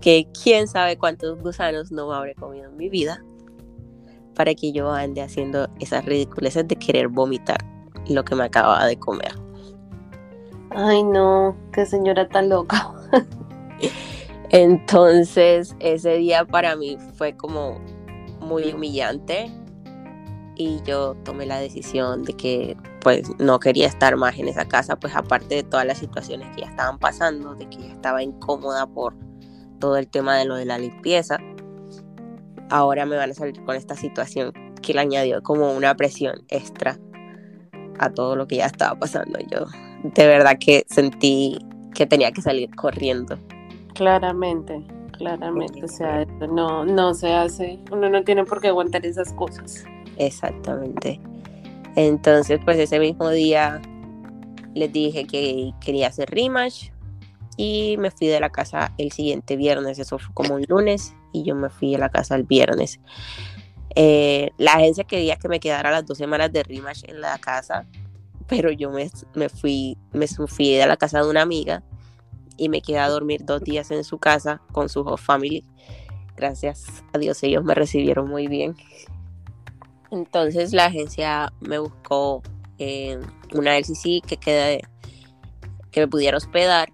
que 0.00 0.28
quién 0.42 0.68
sabe 0.68 0.96
cuántos 0.96 1.38
gusanos 1.40 1.90
no 1.90 2.08
me 2.08 2.14
habré 2.14 2.34
comido 2.34 2.70
en 2.70 2.76
mi 2.76 2.88
vida 2.88 3.22
para 4.34 4.54
que 4.54 4.72
yo 4.72 4.90
ande 4.90 5.22
haciendo 5.22 5.68
esas 5.80 6.04
ridiculeces 6.04 6.66
de 6.66 6.76
querer 6.76 7.08
vomitar 7.08 7.58
lo 8.08 8.24
que 8.24 8.34
me 8.34 8.44
acababa 8.44 8.86
de 8.86 8.98
comer. 8.98 9.32
Ay, 10.74 11.04
no, 11.04 11.56
qué 11.72 11.86
señora 11.86 12.28
tan 12.28 12.48
loca. 12.48 12.92
Entonces, 14.50 15.76
ese 15.78 16.16
día 16.16 16.44
para 16.44 16.74
mí 16.74 16.98
fue 17.16 17.36
como 17.36 17.80
muy 18.40 18.72
humillante 18.72 19.52
y 20.56 20.82
yo 20.82 21.14
tomé 21.24 21.46
la 21.46 21.58
decisión 21.58 22.24
de 22.24 22.32
que 22.34 22.76
pues 23.00 23.28
no 23.38 23.60
quería 23.60 23.86
estar 23.86 24.16
más 24.16 24.36
en 24.38 24.48
esa 24.48 24.66
casa, 24.66 24.96
pues 24.96 25.14
aparte 25.14 25.56
de 25.56 25.62
todas 25.62 25.86
las 25.86 25.98
situaciones 25.98 26.48
que 26.54 26.62
ya 26.62 26.68
estaban 26.68 26.98
pasando, 26.98 27.54
de 27.54 27.68
que 27.68 27.78
ya 27.78 27.92
estaba 27.92 28.22
incómoda 28.22 28.86
por 28.86 29.14
todo 29.78 29.96
el 29.96 30.08
tema 30.08 30.36
de 30.36 30.44
lo 30.44 30.56
de 30.56 30.64
la 30.64 30.78
limpieza, 30.78 31.38
ahora 32.70 33.06
me 33.06 33.16
van 33.16 33.30
a 33.30 33.34
salir 33.34 33.62
con 33.64 33.76
esta 33.76 33.94
situación 33.94 34.52
que 34.82 34.94
le 34.94 35.00
añadió 35.00 35.42
como 35.42 35.72
una 35.72 35.94
presión 35.94 36.44
extra 36.48 36.98
a 37.98 38.10
todo 38.10 38.34
lo 38.34 38.46
que 38.48 38.56
ya 38.56 38.66
estaba 38.66 38.98
pasando. 38.98 39.38
Yo 39.50 39.66
de 40.04 40.26
verdad 40.26 40.58
que 40.58 40.84
sentí 40.88 41.58
que 41.94 42.06
tenía 42.06 42.30
que 42.30 42.42
salir 42.42 42.74
corriendo. 42.74 43.38
Claramente, 43.94 44.84
claramente, 45.12 45.84
o 45.84 45.88
sea, 45.88 46.24
no, 46.50 46.84
no 46.84 47.14
se 47.14 47.32
hace, 47.32 47.78
uno 47.90 48.10
no 48.10 48.22
tiene 48.22 48.44
por 48.44 48.60
qué 48.60 48.68
aguantar 48.68 49.06
esas 49.06 49.32
cosas. 49.32 49.84
Exactamente. 50.18 51.20
Entonces, 51.96 52.60
pues 52.64 52.78
ese 52.78 52.98
mismo 52.98 53.30
día 53.30 53.80
les 54.74 54.92
dije 54.92 55.24
que 55.26 55.72
quería 55.80 56.08
hacer 56.08 56.28
rematch 56.30 56.90
y 57.56 57.96
me 57.98 58.10
fui 58.10 58.26
de 58.26 58.40
la 58.40 58.50
casa 58.50 58.92
el 58.98 59.12
siguiente 59.12 59.56
viernes, 59.56 59.98
eso 59.98 60.18
fue 60.18 60.34
como 60.34 60.56
un 60.56 60.64
lunes 60.68 61.14
y 61.32 61.44
yo 61.44 61.54
me 61.54 61.70
fui 61.70 61.94
a 61.94 61.98
la 61.98 62.10
casa 62.10 62.34
el 62.34 62.42
viernes. 62.42 63.00
Eh, 63.94 64.50
la 64.58 64.72
agencia 64.72 65.04
quería 65.04 65.36
que 65.36 65.48
me 65.48 65.60
quedara 65.60 65.92
las 65.92 66.04
dos 66.04 66.18
semanas 66.18 66.52
de 66.52 66.64
rematch 66.64 67.04
en 67.08 67.20
la 67.20 67.38
casa, 67.38 67.86
pero 68.46 68.70
yo 68.70 68.90
me, 68.90 69.10
me, 69.34 69.48
fui, 69.48 69.96
me 70.12 70.26
fui 70.26 70.74
de 70.74 70.86
la 70.86 70.96
casa 70.96 71.22
de 71.22 71.30
una 71.30 71.42
amiga 71.42 71.82
y 72.56 72.68
me 72.68 72.80
quedé 72.80 72.98
a 72.98 73.08
dormir 73.08 73.44
dos 73.44 73.62
días 73.62 73.90
en 73.90 74.04
su 74.04 74.18
casa 74.18 74.60
con 74.72 74.88
su 74.88 75.00
whole 75.00 75.16
family. 75.16 75.64
Gracias 76.36 77.04
a 77.12 77.18
Dios 77.18 77.42
ellos 77.42 77.64
me 77.64 77.74
recibieron 77.74 78.28
muy 78.28 78.46
bien. 78.46 78.76
Entonces 80.10 80.72
la 80.72 80.86
agencia 80.86 81.52
me 81.60 81.78
buscó 81.78 82.42
eh, 82.78 83.18
una 83.52 83.76
LCC 83.76 84.22
que 84.26 84.82
que 85.90 86.00
me 86.00 86.08
pudiera 86.08 86.36
hospedar 86.36 86.88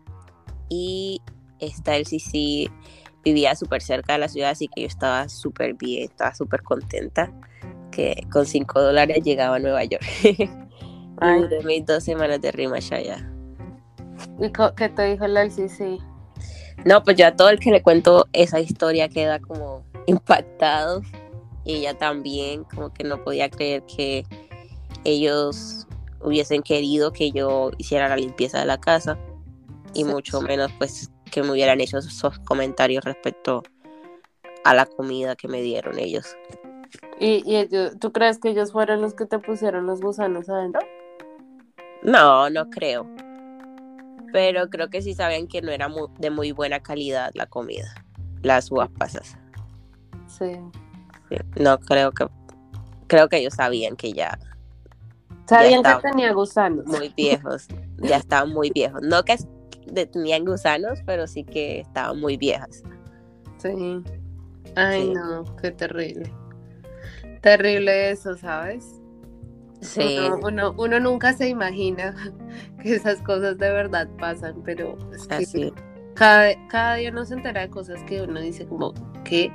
y 0.68 1.22
esta 1.58 1.96
LCC 1.96 2.70
vivía 3.24 3.54
súper 3.54 3.82
cerca 3.82 4.14
de 4.14 4.18
la 4.18 4.28
ciudad, 4.28 4.50
así 4.50 4.68
que 4.68 4.82
yo 4.82 4.86
estaba 4.86 5.28
súper 5.28 5.74
bien, 5.74 6.04
estaba 6.04 6.34
súper 6.34 6.62
contenta 6.62 7.32
que 7.90 8.26
con 8.30 8.46
5 8.46 8.80
dólares 8.80 9.22
llegaba 9.24 9.56
a 9.56 9.58
Nueva 9.58 9.84
York. 9.84 10.04
Ay. 11.20 11.46
de 11.48 11.62
mis 11.64 11.84
dos 11.84 12.04
semanas 12.04 12.40
de 12.40 12.50
rima 12.52 12.76
allá. 12.76 13.30
¿Y 14.38 14.50
qué 14.76 14.88
te 14.88 15.04
dijo 15.04 15.26
la 15.26 15.42
LCC? 15.42 15.98
No, 16.84 17.02
pues 17.02 17.16
ya 17.16 17.36
todo 17.36 17.50
el 17.50 17.58
que 17.58 17.70
le 17.70 17.82
cuento 17.82 18.28
esa 18.32 18.60
historia 18.60 19.08
queda 19.08 19.38
como 19.38 19.84
impactado 20.06 21.02
y 21.64 21.76
ella 21.76 21.96
también 21.96 22.64
como 22.64 22.92
que 22.92 23.04
no 23.04 23.22
podía 23.22 23.50
creer 23.50 23.84
que 23.84 24.24
ellos 25.04 25.86
hubiesen 26.22 26.62
querido 26.62 27.12
que 27.12 27.30
yo 27.32 27.70
hiciera 27.78 28.08
la 28.08 28.16
limpieza 28.16 28.58
de 28.60 28.66
la 28.66 28.78
casa 28.78 29.18
y 29.94 30.04
mucho 30.04 30.40
menos 30.40 30.70
pues 30.78 31.10
que 31.30 31.42
me 31.42 31.52
hubieran 31.52 31.80
hecho 31.80 31.98
esos 31.98 32.38
comentarios 32.40 33.04
respecto 33.04 33.62
a 34.64 34.74
la 34.74 34.86
comida 34.86 35.36
que 35.36 35.48
me 35.48 35.62
dieron 35.62 35.98
ellos. 35.98 36.36
¿Y, 37.18 37.42
y 37.46 37.56
ellos, 37.56 37.92
tú 38.00 38.12
crees 38.12 38.38
que 38.38 38.50
ellos 38.50 38.72
fueron 38.72 39.00
los 39.02 39.14
que 39.14 39.26
te 39.26 39.38
pusieron 39.38 39.86
los 39.86 40.00
gusanos 40.00 40.48
adentro? 40.48 40.80
No, 42.02 42.48
no 42.50 42.70
creo. 42.70 43.06
Pero 44.32 44.68
creo 44.70 44.88
que 44.90 45.02
sí 45.02 45.14
sabían 45.14 45.48
que 45.48 45.60
no 45.60 45.70
era 45.70 45.88
de 46.18 46.30
muy 46.30 46.52
buena 46.52 46.80
calidad 46.80 47.30
la 47.34 47.46
comida, 47.46 47.92
las 48.42 48.70
uvas 48.70 48.90
pasas. 48.96 49.36
Sí. 50.26 50.52
No 51.58 51.78
creo 51.78 52.12
que 52.12 52.26
creo 53.06 53.28
que 53.28 53.38
ellos 53.38 53.54
sabían 53.54 53.96
que 53.96 54.12
ya 54.12 54.38
sabían 55.46 55.82
que 55.82 55.94
tenía 56.00 56.32
gusanos 56.32 56.86
muy 56.86 57.12
viejos, 57.16 57.66
ya 57.98 58.18
estaban 58.18 58.50
muy 58.50 58.70
viejos. 58.70 59.02
No 59.02 59.24
que 59.24 59.36
tenían 60.06 60.44
gusanos, 60.44 61.00
pero 61.04 61.26
sí 61.26 61.42
que 61.42 61.80
estaban 61.80 62.20
muy 62.20 62.36
viejas. 62.36 62.84
Sí. 63.58 64.02
Ay, 64.76 65.08
no, 65.12 65.44
qué 65.56 65.72
terrible. 65.72 66.32
Terrible 67.40 68.10
eso, 68.10 68.36
¿sabes? 68.36 68.99
Sí. 69.80 70.18
Uno, 70.42 70.74
uno, 70.76 71.00
nunca 71.00 71.32
se 71.32 71.48
imagina 71.48 72.14
que 72.82 72.94
esas 72.94 73.20
cosas 73.22 73.58
de 73.58 73.70
verdad 73.70 74.08
pasan, 74.18 74.62
pero 74.64 74.96
es 75.12 75.26
que 75.26 75.72
cada, 76.14 76.54
cada 76.68 76.96
día 76.96 77.10
uno 77.10 77.24
se 77.24 77.34
entera 77.34 77.62
de 77.62 77.70
cosas 77.70 78.02
que 78.04 78.22
uno 78.22 78.40
dice 78.40 78.66
como, 78.66 78.92
¿qué? 79.24 79.50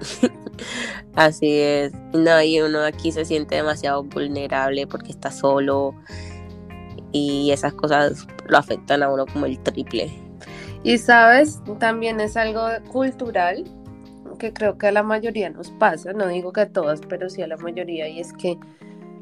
Así 1.14 1.58
es. 1.58 1.92
No, 2.14 2.40
y 2.42 2.60
uno 2.60 2.80
aquí 2.80 3.12
se 3.12 3.24
siente 3.24 3.56
demasiado 3.56 4.02
vulnerable 4.04 4.86
porque 4.86 5.10
está 5.10 5.30
solo 5.30 5.94
y 7.12 7.50
esas 7.50 7.74
cosas 7.74 8.26
lo 8.46 8.56
afectan 8.56 9.02
a 9.02 9.10
uno 9.10 9.26
como 9.26 9.46
el 9.46 9.58
triple. 9.58 10.10
Y 10.82 10.96
sabes, 10.96 11.60
también 11.78 12.20
es 12.20 12.36
algo 12.36 12.66
cultural 12.90 13.64
que 14.38 14.52
creo 14.52 14.78
que 14.78 14.88
a 14.88 14.92
la 14.92 15.02
mayoría 15.02 15.50
nos 15.50 15.70
pasa, 15.72 16.12
no 16.12 16.26
digo 16.26 16.52
que 16.52 16.62
a 16.62 16.68
todas, 16.68 17.00
pero 17.08 17.28
sí 17.28 17.42
a 17.42 17.46
la 17.46 17.56
mayoría, 17.58 18.08
y 18.08 18.18
es 18.18 18.32
que 18.32 18.58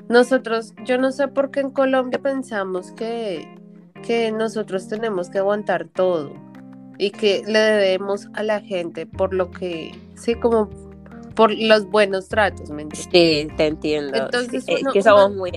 nosotros, 0.09 0.75
yo 0.85 0.99
no 0.99 1.13
sé 1.13 1.29
por 1.29 1.51
qué 1.51 1.61
en 1.61 1.71
Colombia 1.71 2.21
pensamos 2.21 2.93
que, 2.93 3.47
que 4.03 4.33
nosotros 4.33 4.89
tenemos 4.89 5.31
que 5.31 5.39
aguantar 5.39 5.89
todo 5.89 6.33
y 6.99 7.11
que 7.11 7.43
le 7.47 7.59
debemos 7.59 8.29
a 8.35 8.43
la 8.43 8.61
gente 8.61 9.07
por 9.07 9.35
lo 9.35 9.51
que, 9.51 9.93
sí, 10.15 10.35
como 10.35 10.69
por 11.35 11.53
los 11.53 11.89
buenos 11.89 12.29
tratos, 12.29 12.71
¿me 12.71 12.83
entiendes? 12.83 13.09
Sí, 13.13 13.49
te 13.57 13.67
entiendo. 13.67 14.17
Entonces, 14.17 14.65
es 14.67 14.83
que 14.93 15.03
somos 15.03 15.35
muy 15.35 15.53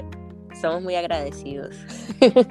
somos 0.62 0.84
muy 0.84 0.96
agradecidos. 0.96 1.76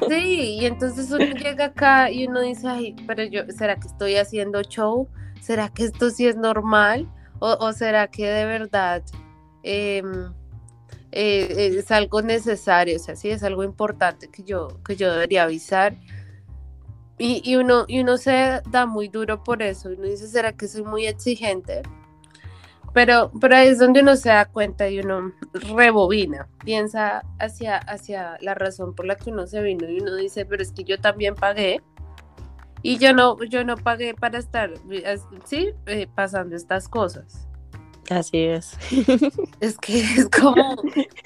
Sí, 0.08 0.58
y 0.58 0.66
entonces 0.66 1.10
uno 1.12 1.24
llega 1.36 1.66
acá 1.66 2.10
y 2.10 2.26
uno 2.26 2.40
dice, 2.40 2.66
ay, 2.66 2.96
pero 3.06 3.22
yo, 3.22 3.42
¿será 3.56 3.76
que 3.76 3.86
estoy 3.86 4.16
haciendo 4.16 4.62
show? 4.62 5.08
¿Será 5.40 5.68
que 5.68 5.84
esto 5.84 6.10
sí 6.10 6.26
es 6.26 6.36
normal? 6.36 7.08
¿O, 7.38 7.72
será 7.72 8.08
que 8.08 8.28
de 8.28 8.44
verdad 8.44 9.02
em, 9.62 10.34
eh, 11.12 11.74
es 11.78 11.90
algo 11.90 12.22
necesario? 12.22 12.96
O 12.96 12.98
sea, 12.98 13.16
sí 13.16 13.30
es 13.30 13.42
algo 13.42 13.64
importante 13.64 14.28
que 14.28 14.42
yo, 14.42 14.68
que 14.84 14.96
yo 14.96 15.12
debería 15.12 15.44
avisar. 15.44 15.96
Y, 17.18 17.42
y, 17.44 17.56
uno, 17.56 17.84
y 17.86 18.00
uno 18.00 18.16
se 18.16 18.62
da 18.70 18.86
muy 18.86 19.08
duro 19.08 19.44
por 19.44 19.62
eso. 19.62 19.90
Uno 19.90 20.04
dice, 20.04 20.26
¿será 20.28 20.52
que 20.52 20.68
soy 20.68 20.82
muy 20.82 21.06
exigente? 21.06 21.82
Pero, 22.92 23.30
pero 23.40 23.56
ahí 23.56 23.68
es 23.68 23.78
donde 23.78 24.00
uno 24.00 24.16
se 24.16 24.30
da 24.30 24.46
cuenta 24.46 24.88
y 24.88 24.98
uno 24.98 25.32
rebobina, 25.52 26.48
piensa 26.64 27.22
hacia, 27.38 27.76
hacia 27.76 28.36
la 28.40 28.54
razón 28.54 28.94
por 28.94 29.06
la 29.06 29.14
que 29.14 29.30
uno 29.30 29.46
se 29.46 29.62
vino 29.62 29.88
y 29.88 30.00
uno 30.00 30.16
dice, 30.16 30.44
pero 30.44 30.62
es 30.62 30.72
que 30.72 30.82
yo 30.82 31.00
también 31.00 31.36
pagué 31.36 31.82
y 32.82 32.98
yo 32.98 33.12
no, 33.12 33.40
yo 33.44 33.64
no 33.64 33.76
pagué 33.76 34.14
para 34.14 34.38
estar, 34.38 34.72
sí, 35.44 35.70
eh, 35.86 36.08
pasando 36.12 36.56
estas 36.56 36.88
cosas. 36.88 37.46
Así 38.10 38.38
es. 38.38 38.76
Es 39.60 39.78
que 39.78 40.00
es 40.18 40.28
como, 40.28 40.76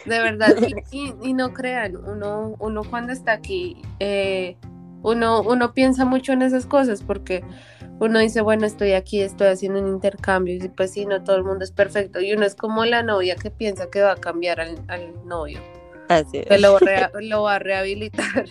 de 0.05 0.19
verdad, 0.19 0.55
y, 0.93 1.33
no 1.33 1.53
crean, 1.53 1.97
uno, 1.97 2.55
uno 2.59 2.85
cuando 2.85 3.13
está 3.13 3.33
aquí, 3.33 3.83
eh, 4.01 4.57
uno, 5.03 5.43
uno 5.43 5.73
piensa 5.73 6.05
mucho 6.05 6.33
en 6.33 6.43
esas 6.43 6.67
cosas 6.67 7.03
porque 7.03 7.43
uno 8.01 8.19
dice, 8.19 8.43
bueno, 8.43 8.67
estoy 8.67 8.93
aquí, 8.93 9.23
estoy 9.23 9.49
haciendo 9.49 9.81
un 9.81 9.89
intercambio, 9.89 10.57
y 10.57 10.69
pues 10.69 10.93
sí, 10.93 11.07
no 11.07 11.23
todo 11.25 11.37
el 11.37 11.45
mundo 11.45 11.65
es 11.65 11.73
perfecto. 11.73 12.21
Y 12.21 12.33
uno 12.35 12.45
es 12.45 12.55
como 12.55 12.85
la 12.85 13.03
novia 13.03 13.37
que 13.37 13.51
piensa 13.51 13.89
que 13.89 14.03
va 14.03 14.13
a 14.13 14.17
cambiar 14.17 14.61
al, 14.61 14.77
novio. 15.25 15.61
Así 16.09 16.43
Que 16.43 16.59
lo, 16.59 17.43
va 17.43 17.55
a 17.55 17.59
rehabilitar. 17.61 18.47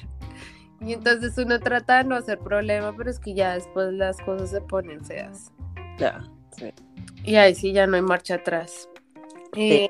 Y 0.81 0.93
entonces 0.93 1.37
uno 1.37 1.59
trata 1.59 1.97
de 1.97 2.05
no 2.05 2.15
hacer 2.15 2.39
problema, 2.39 2.95
pero 2.97 3.09
es 3.09 3.19
que 3.19 3.35
ya 3.35 3.53
después 3.53 3.93
las 3.93 4.17
cosas 4.21 4.49
se 4.49 4.61
ponen 4.61 5.03
feas. 5.05 5.51
Ya, 5.99 6.23
sí. 6.55 6.73
Y 7.23 7.35
ahí 7.35 7.55
sí 7.55 7.73
ya 7.73 7.87
no 7.87 7.95
hay 7.95 8.01
marcha 8.01 8.35
atrás. 8.35 8.89
Eh, 9.55 9.89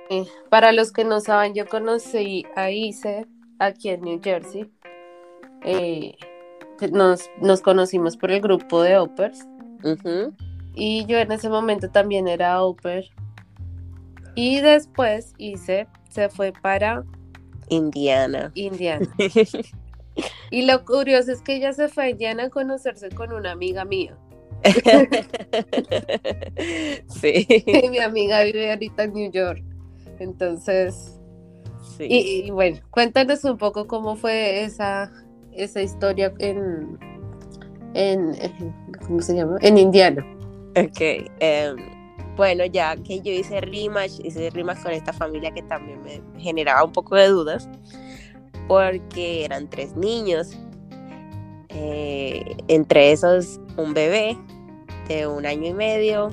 para 0.50 0.72
los 0.72 0.91
que 0.91 1.05
no 1.05 1.20
saben, 1.22 1.53
yo 1.53 1.65
conocí 1.67 2.46
a 2.55 2.70
Ise 2.70 3.25
aquí 3.60 3.89
en 3.89 4.01
New 4.01 4.20
Jersey. 4.22 4.70
Eh, 5.63 6.15
nos, 6.91 7.29
nos 7.39 7.62
conocimos 7.62 8.17
por 8.17 8.32
el 8.32 8.41
grupo 8.41 8.82
de 8.82 8.98
Opers. 8.98 9.48
Y 10.75 11.05
yo 11.05 11.17
en 11.17 11.32
ese 11.32 11.50
momento 11.50 11.89
también 11.89 12.27
era 12.27 12.62
Oper. 12.63 13.05
Y 14.36 14.62
después 14.62 15.34
hice, 15.38 15.88
se 16.10 16.29
fue 16.29 16.53
para 16.62 17.03
Indiana. 17.70 18.51
Indiana. 18.55 19.08
y 20.51 20.65
lo 20.65 20.84
curioso 20.86 21.32
es 21.32 21.41
que 21.41 21.55
ella 21.55 21.74
se 21.74 21.88
fue 21.88 22.05
a 22.05 22.10
Indiana 22.10 22.46
a 22.46 22.50
conocerse 22.50 23.10
con 23.10 23.32
una 23.32 23.51
amiga 23.51 23.86
mía. 23.86 24.17
sí. 27.08 27.48
Mi 27.91 28.00
amiga 28.00 28.43
vive 28.43 28.72
ahorita 28.72 29.03
en 29.03 29.13
New 29.13 29.32
York. 29.32 29.63
Entonces, 30.20 31.20
sí. 31.98 32.08
y, 32.10 32.51
bueno, 32.51 32.79
cuéntanos 32.91 33.43
un 33.43 33.58
poco 33.58 33.88
cómo 33.88 34.15
fue 34.15 34.63
esa, 34.63 35.12
esa 35.51 35.82
historia 35.82 36.34
en, 36.39 36.98
en, 37.93 38.34
¿cómo 39.05 39.22
se 39.22 39.36
llama? 39.36 39.58
En 39.62 39.77
Indiana. 39.77 40.25
Ok. 40.77 41.27
Em, 41.39 41.75
bueno, 42.35 42.66
ya 42.66 42.96
que 42.96 43.22
yo 43.22 43.31
hice 43.31 43.61
rimas, 43.61 44.20
hice 44.24 44.50
rimas 44.50 44.79
con 44.79 44.92
esta 44.92 45.14
familia 45.14 45.51
que 45.51 45.61
también 45.64 46.01
me 46.03 46.22
generaba 46.40 46.83
un 46.83 46.92
poco 46.92 47.16
de 47.16 47.27
dudas, 47.27 47.70
porque 48.68 49.46
eran 49.46 49.70
tres 49.70 49.96
niños, 49.96 50.57
eh, 51.70 52.55
entre 52.68 53.11
esos 53.11 53.59
un 53.77 53.94
bebé 53.94 54.37
de 55.07 55.27
un 55.27 55.46
año 55.46 55.70
y 55.70 55.74
medio, 55.74 56.29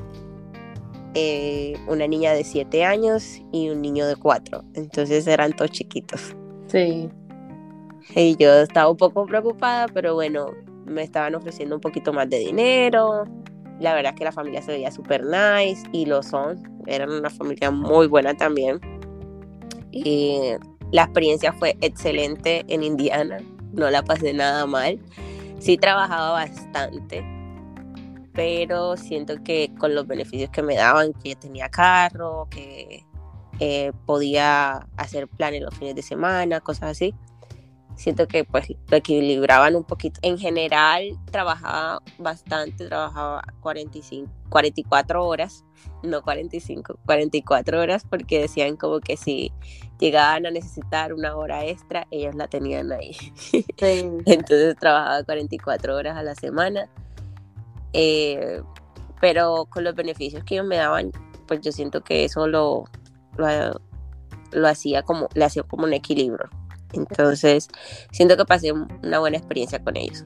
eh, 1.15 1.75
una 1.89 2.07
niña 2.07 2.33
de 2.33 2.45
siete 2.45 2.85
años 2.85 3.41
y 3.53 3.71
un 3.71 3.83
niño 3.83 4.07
de 4.07 4.17
cuatro. 4.17 4.63
Entonces 4.75 5.27
eran 5.27 5.53
todos 5.53 5.71
chiquitos. 5.71 6.37
Sí. 6.67 7.09
Y 8.15 8.37
yo 8.37 8.53
estaba 8.61 8.91
un 8.91 8.97
poco 8.97 9.27
preocupada, 9.27 9.87
pero 9.93 10.15
bueno, 10.15 10.53
me 10.87 11.03
estaban 11.03 11.35
ofreciendo 11.35 11.75
un 11.77 11.81
poquito 11.81 12.13
más 12.13 12.29
de 12.29 12.39
dinero. 12.39 13.25
La 13.79 13.95
verdad 13.95 14.13
es 14.13 14.19
que 14.19 14.25
la 14.25 14.33
familia 14.33 14.63
se 14.63 14.73
veía 14.73 14.91
súper 14.91 15.25
nice 15.25 15.83
y 15.93 16.07
lo 16.07 16.23
son. 16.23 16.63
Eran 16.87 17.11
una 17.11 17.31
familia 17.31 17.71
muy 17.71 18.07
buena 18.07 18.35
también. 18.35 18.81
Y 19.91 20.39
la 20.93 21.05
experiencia 21.05 21.53
fue 21.53 21.77
excelente 21.81 22.65
en 22.69 22.83
Indiana. 22.83 23.39
No 23.73 23.91
la 23.91 24.03
pasé 24.03 24.33
nada 24.33 24.67
mal. 24.67 24.99
Sí 25.59 25.77
trabajaba 25.77 26.33
bastante, 26.33 27.23
pero 28.33 28.97
siento 28.97 29.43
que 29.43 29.73
con 29.79 29.95
los 29.95 30.07
beneficios 30.07 30.51
que 30.51 30.63
me 30.63 30.77
daban, 30.77 31.13
que 31.13 31.37
tenía 31.37 31.69
carro, 31.69 32.49
que 32.51 33.05
eh, 33.59 33.93
podía 34.07 34.87
hacer 34.97 35.29
planes 35.29 35.63
los 35.63 35.75
fines 35.75 35.95
de 35.95 36.03
semana, 36.03 36.61
cosas 36.61 36.91
así, 36.91 37.15
siento 38.01 38.27
que 38.27 38.45
pues 38.45 38.69
lo 38.89 38.97
equilibraban 38.97 39.77
un 39.77 39.85
poquito. 39.85 40.19
En 40.23 40.39
general 40.39 41.19
trabajaba 41.31 42.01
bastante, 42.19 42.87
trabajaba 42.87 43.43
45, 43.61 44.33
44 44.49 45.27
horas, 45.27 45.65
no 46.03 46.23
45, 46.23 46.99
44 47.05 47.81
horas 47.81 48.05
porque 48.09 48.41
decían 48.41 48.77
como 48.77 49.01
que 49.01 49.17
si 49.17 49.53
llegaban 49.99 50.47
a 50.47 50.51
necesitar 50.51 51.13
una 51.13 51.37
hora 51.37 51.67
extra, 51.67 52.07
ellos 52.11 52.35
la 52.35 52.49
tenían 52.49 52.91
ahí. 52.91 53.15
Entonces 53.79 54.77
trabajaba 54.77 55.23
44 55.25 55.95
horas 55.95 56.17
a 56.17 56.23
la 56.23 56.35
semana. 56.35 56.89
Eh, 57.93 58.63
pero 59.21 59.67
con 59.67 59.85
los 59.85 59.95
beneficios 59.95 60.43
que 60.45 60.55
ellos 60.55 60.67
me 60.67 60.77
daban, 60.77 61.13
pues 61.47 61.61
yo 61.61 61.73
siento 61.73 62.03
que 62.03 62.25
eso 62.25 62.47
lo, 62.47 62.85
lo, 63.37 64.69
hacía 64.69 65.03
como, 65.03 65.29
le 65.35 65.45
hacía 65.45 65.63
como 65.63 65.85
un 65.85 65.93
equilibrio. 65.93 66.49
Entonces, 66.93 67.69
siento 68.11 68.37
que 68.37 68.45
pasé 68.45 68.73
una 68.73 69.19
buena 69.19 69.37
experiencia 69.37 69.83
con 69.83 69.97
ellos. 69.97 70.25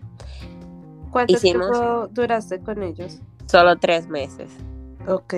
¿Cuánto 1.11 1.38
tiempo 1.38 2.09
duraste 2.11 2.61
con 2.61 2.83
ellos? 2.83 3.20
Solo 3.46 3.77
tres 3.77 4.09
meses. 4.09 4.50
Ok. 5.07 5.35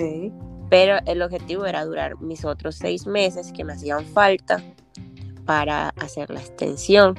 Pero 0.71 0.99
el 1.07 1.23
objetivo 1.23 1.67
era 1.67 1.85
durar 1.85 2.21
mis 2.21 2.45
otros 2.45 2.77
seis 2.77 3.07
meses 3.07 3.53
que 3.53 3.65
me 3.65 3.73
hacían 3.73 4.05
falta 4.07 4.63
para 5.45 5.91
hacer 6.01 6.31
la 6.31 6.41
extensión. 6.41 7.15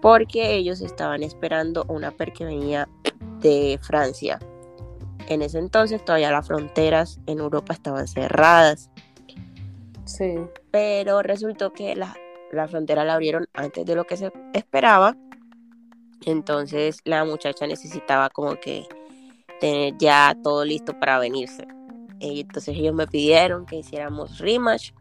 Porque 0.00 0.54
ellos 0.54 0.80
estaban 0.80 1.22
esperando 1.22 1.84
una 1.88 2.10
per 2.10 2.32
que 2.32 2.44
venía 2.44 2.88
de 3.44 3.78
Francia. 3.82 4.38
En 5.28 5.42
ese 5.42 5.58
entonces 5.58 6.04
todavía 6.04 6.32
las 6.32 6.46
fronteras 6.46 7.20
en 7.26 7.38
Europa 7.38 7.74
estaban 7.74 8.08
cerradas. 8.08 8.90
Sí. 10.04 10.34
Pero 10.70 11.22
resultó 11.22 11.72
que 11.72 11.94
la, 11.94 12.16
la 12.50 12.66
frontera 12.66 13.04
la 13.04 13.14
abrieron 13.14 13.46
antes 13.52 13.84
de 13.84 13.94
lo 13.94 14.04
que 14.04 14.16
se 14.16 14.32
esperaba. 14.54 15.16
Entonces 16.24 17.00
la 17.04 17.24
muchacha 17.24 17.66
necesitaba 17.66 18.30
como 18.30 18.56
que 18.56 18.86
tener 19.60 19.94
ya 19.98 20.36
todo 20.42 20.64
listo 20.64 20.98
para 20.98 21.18
venirse. 21.18 21.66
Y 22.20 22.40
entonces 22.40 22.76
ellos 22.76 22.94
me 22.94 23.06
pidieron 23.06 23.66
que 23.66 23.76
hiciéramos 23.76 24.38
rematch 24.38 24.92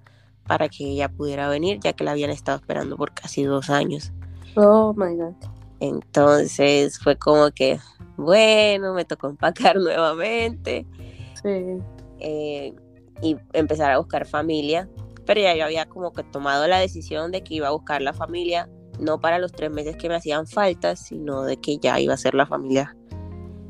para 0.45 0.67
que 0.67 0.84
ella 0.84 1.08
pudiera 1.08 1.47
venir, 1.47 1.79
ya 1.82 1.93
que 1.93 2.03
la 2.03 2.12
habían 2.12 2.32
estado 2.32 2.58
esperando 2.58 2.97
por 2.97 3.13
casi 3.13 3.43
dos 3.43 3.69
años. 3.69 4.12
Oh 4.56 4.93
my 4.97 5.15
God. 5.15 5.52
Entonces 5.83 6.99
fue 6.99 7.17
como 7.17 7.51
que, 7.51 7.79
bueno, 8.17 8.93
me 8.93 9.05
tocó 9.05 9.29
empacar 9.29 9.75
nuevamente. 9.79 10.85
Sí. 11.41 11.79
Eh, 12.19 12.73
y 13.21 13.37
empezar 13.53 13.91
a 13.91 13.97
buscar 13.97 14.25
familia 14.25 14.87
pero 15.25 15.41
ya 15.41 15.55
yo 15.55 15.65
había 15.65 15.85
como 15.87 16.11
que 16.11 16.23
tomado 16.23 16.67
la 16.67 16.79
decisión 16.79 17.31
de 17.31 17.43
que 17.43 17.55
iba 17.55 17.67
a 17.67 17.71
buscar 17.71 18.01
la 18.01 18.13
familia, 18.13 18.69
no 18.99 19.19
para 19.19 19.39
los 19.39 19.51
tres 19.51 19.71
meses 19.71 19.95
que 19.95 20.09
me 20.09 20.15
hacían 20.15 20.47
falta, 20.47 20.95
sino 20.95 21.43
de 21.43 21.57
que 21.57 21.77
ya 21.77 21.99
iba 21.99 22.13
a 22.13 22.17
ser 22.17 22.33
la 22.33 22.45
familia 22.45 22.95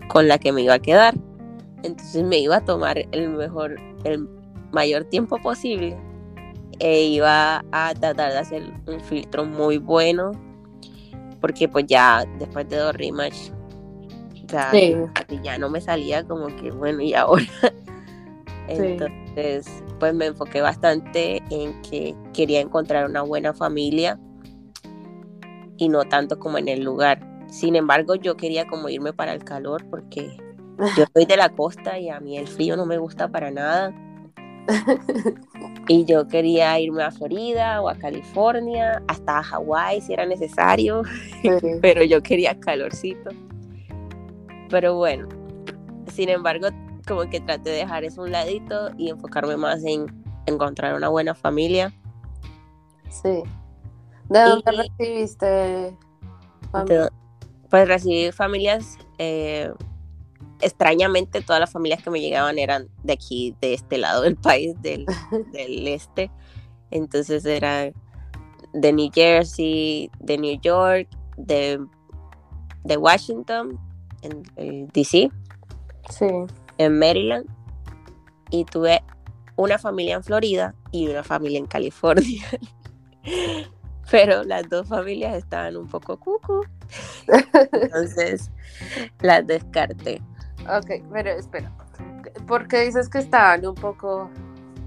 con 0.08 0.28
la 0.28 0.38
que 0.38 0.52
me 0.52 0.62
iba 0.62 0.76
a 0.76 0.80
quedar. 0.80 1.16
Entonces 1.84 2.24
me 2.24 2.40
iba 2.40 2.58
a 2.58 2.66
tomar 2.66 2.98
el 3.12 3.30
mejor, 3.30 3.76
el 4.04 4.28
mayor 4.72 5.06
tiempo 5.06 5.38
posible 5.42 5.98
e 6.80 7.04
iba 7.04 7.64
a 7.72 7.94
tratar 7.94 8.32
de 8.32 8.38
hacer 8.40 8.64
un 8.88 9.00
filtro 9.00 9.46
muy 9.46 9.78
bueno 9.78 10.32
porque 11.44 11.68
pues 11.68 11.88
ya 11.88 12.24
después 12.40 12.70
de 12.70 12.78
dos 12.78 12.96
rematch 12.96 13.52
ya, 14.46 14.72
ya 15.44 15.58
no 15.58 15.70
me 15.70 15.82
salía 15.82 16.24
como 16.24 16.48
que 16.56 16.72
bueno 16.72 17.02
y 17.02 17.14
ahora 17.14 17.44
Entonces, 18.70 19.84
pues 20.00 20.14
me 20.14 20.28
enfoqué 20.28 20.62
bastante 20.62 21.44
en 21.50 21.82
que 21.82 22.16
quería 22.34 22.62
encontrar 22.62 23.10
una 23.10 23.22
buena 23.22 23.54
familia 23.54 24.18
y 25.76 25.90
no 25.90 26.06
tanto 26.06 26.40
como 26.40 26.58
en 26.58 26.70
el 26.70 26.82
lugar. 26.82 27.20
Sin 27.50 27.76
embargo, 27.76 28.16
yo 28.16 28.38
quería 28.38 28.66
como 28.66 28.88
irme 28.88 29.12
para 29.12 29.34
el 29.34 29.44
calor 29.44 29.86
porque 29.90 30.38
yo 30.98 31.06
soy 31.14 31.26
de 31.26 31.36
la 31.36 31.50
costa 31.50 32.00
y 32.00 32.10
a 32.10 32.22
mí 32.22 32.38
el 32.38 32.48
frío 32.48 32.78
no 32.78 32.86
me 32.86 32.98
gusta 32.98 33.28
para 33.28 33.52
nada. 33.52 33.94
y 35.88 36.06
yo 36.06 36.28
quería 36.28 36.80
irme 36.80 37.04
a 37.04 37.12
Florida 37.12 37.82
o 37.82 37.90
a 37.90 37.96
California, 37.96 39.02
hasta 39.08 39.40
a 39.40 39.44
Hawái 39.44 40.02
si 40.02 40.14
era 40.14 40.26
necesario, 40.26 41.04
pero 41.82 42.04
yo 42.04 42.22
quería 42.22 42.60
calorcito. 42.60 43.32
Pero 44.70 44.96
bueno, 44.96 45.28
sin 46.12 46.30
embargo, 46.30 46.68
como 47.08 47.30
que 47.30 47.40
traté 47.40 47.70
de 47.70 47.78
dejar 47.78 48.04
eso 48.04 48.22
a 48.22 48.26
un 48.26 48.32
ladito 48.32 48.92
y 48.98 49.10
enfocarme 49.10 49.58
más 49.58 49.84
en 49.84 50.06
encontrar 50.46 50.96
una 50.96 51.10
buena 51.10 51.36
familia. 51.36 51.94
Sí. 53.10 53.44
¿De 54.30 54.40
dónde 54.40 54.72
recibiste 54.72 55.98
pues 57.70 57.88
recibí 57.88 58.32
familias, 58.32 58.98
eh, 59.18 59.72
extrañamente 60.64 61.42
todas 61.42 61.60
las 61.60 61.72
familias 61.72 62.02
que 62.02 62.10
me 62.10 62.22
llegaban 62.22 62.58
eran 62.58 62.88
de 63.04 63.14
aquí, 63.14 63.56
de 63.62 63.74
este 63.74 63.98
lado 63.98 64.22
del 64.22 64.36
país, 64.36 64.74
del, 64.82 65.06
del 65.52 65.88
este. 65.88 66.32
Entonces 66.92 67.46
era 67.46 67.92
de 68.74 68.94
New 68.94 69.10
Jersey, 69.14 70.10
de 70.20 70.38
New 70.38 70.60
York, 70.62 71.08
de, 71.38 71.80
de 72.84 72.98
Washington, 72.98 73.80
en, 74.22 74.88
DC, 74.88 75.30
sí. 76.10 76.28
en 76.78 77.00
Maryland. 77.00 77.46
Y 78.50 78.66
tuve 78.66 79.04
una 79.56 79.78
familia 79.78 80.16
en 80.16 80.24
Florida 80.24 80.76
y 80.92 81.08
una 81.08 81.24
familia 81.24 81.60
en 81.60 81.66
California. 81.66 82.44
Pero 84.12 84.44
las 84.44 84.70
dos 84.70 84.88
familias 84.88 85.36
estaban 85.36 85.76
un 85.78 85.88
poco 85.88 86.20
cucu. 86.20 86.64
Entonces 87.72 88.52
las 89.22 89.48
descarté. 89.48 90.22
Ok, 90.70 91.04
pero 91.12 91.30
espera. 91.32 91.72
¿Por 92.48 92.68
qué 92.68 92.82
dices 92.82 93.10
que 93.10 93.20
estaban 93.20 93.66
un 93.66 93.76
poco.? 93.76 94.30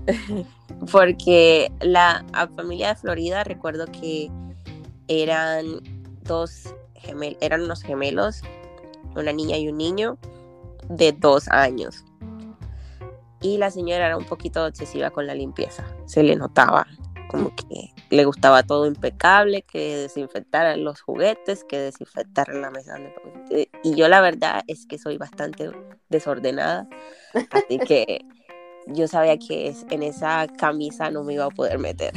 Porque 0.92 1.72
la 1.80 2.24
familia 2.54 2.88
de 2.88 2.96
Florida, 2.96 3.44
recuerdo 3.44 3.86
que 3.86 4.30
eran 5.08 5.80
dos 6.22 6.74
gemelos, 6.94 7.38
eran 7.40 7.62
unos 7.62 7.82
gemelos, 7.82 8.42
una 9.14 9.32
niña 9.32 9.56
y 9.56 9.68
un 9.68 9.78
niño 9.78 10.18
de 10.88 11.12
dos 11.12 11.48
años. 11.48 12.04
Y 13.40 13.58
la 13.58 13.70
señora 13.70 14.06
era 14.06 14.16
un 14.16 14.24
poquito 14.24 14.64
obsesiva 14.64 15.10
con 15.10 15.26
la 15.26 15.34
limpieza, 15.34 15.84
se 16.06 16.22
le 16.22 16.36
notaba 16.36 16.86
como 17.28 17.54
que 17.54 17.92
le 18.10 18.24
gustaba 18.24 18.62
todo 18.62 18.86
impecable, 18.86 19.62
que 19.62 19.96
desinfectaran 19.96 20.84
los 20.84 21.00
juguetes, 21.00 21.64
que 21.64 21.78
desinfectaran 21.78 22.60
la 22.62 22.70
mesa. 22.70 22.98
Y 23.82 23.94
yo 23.94 24.08
la 24.08 24.20
verdad 24.20 24.62
es 24.66 24.86
que 24.86 24.98
soy 24.98 25.18
bastante 25.18 25.70
desordenada, 26.08 26.88
así 27.50 27.78
que 27.78 28.20
yo 28.86 29.08
sabía 29.08 29.36
que 29.36 29.74
en 29.90 30.02
esa 30.02 30.46
camisa 30.58 31.10
no 31.10 31.24
me 31.24 31.34
iba 31.34 31.44
a 31.44 31.50
poder 31.50 31.78
meter. 31.78 32.12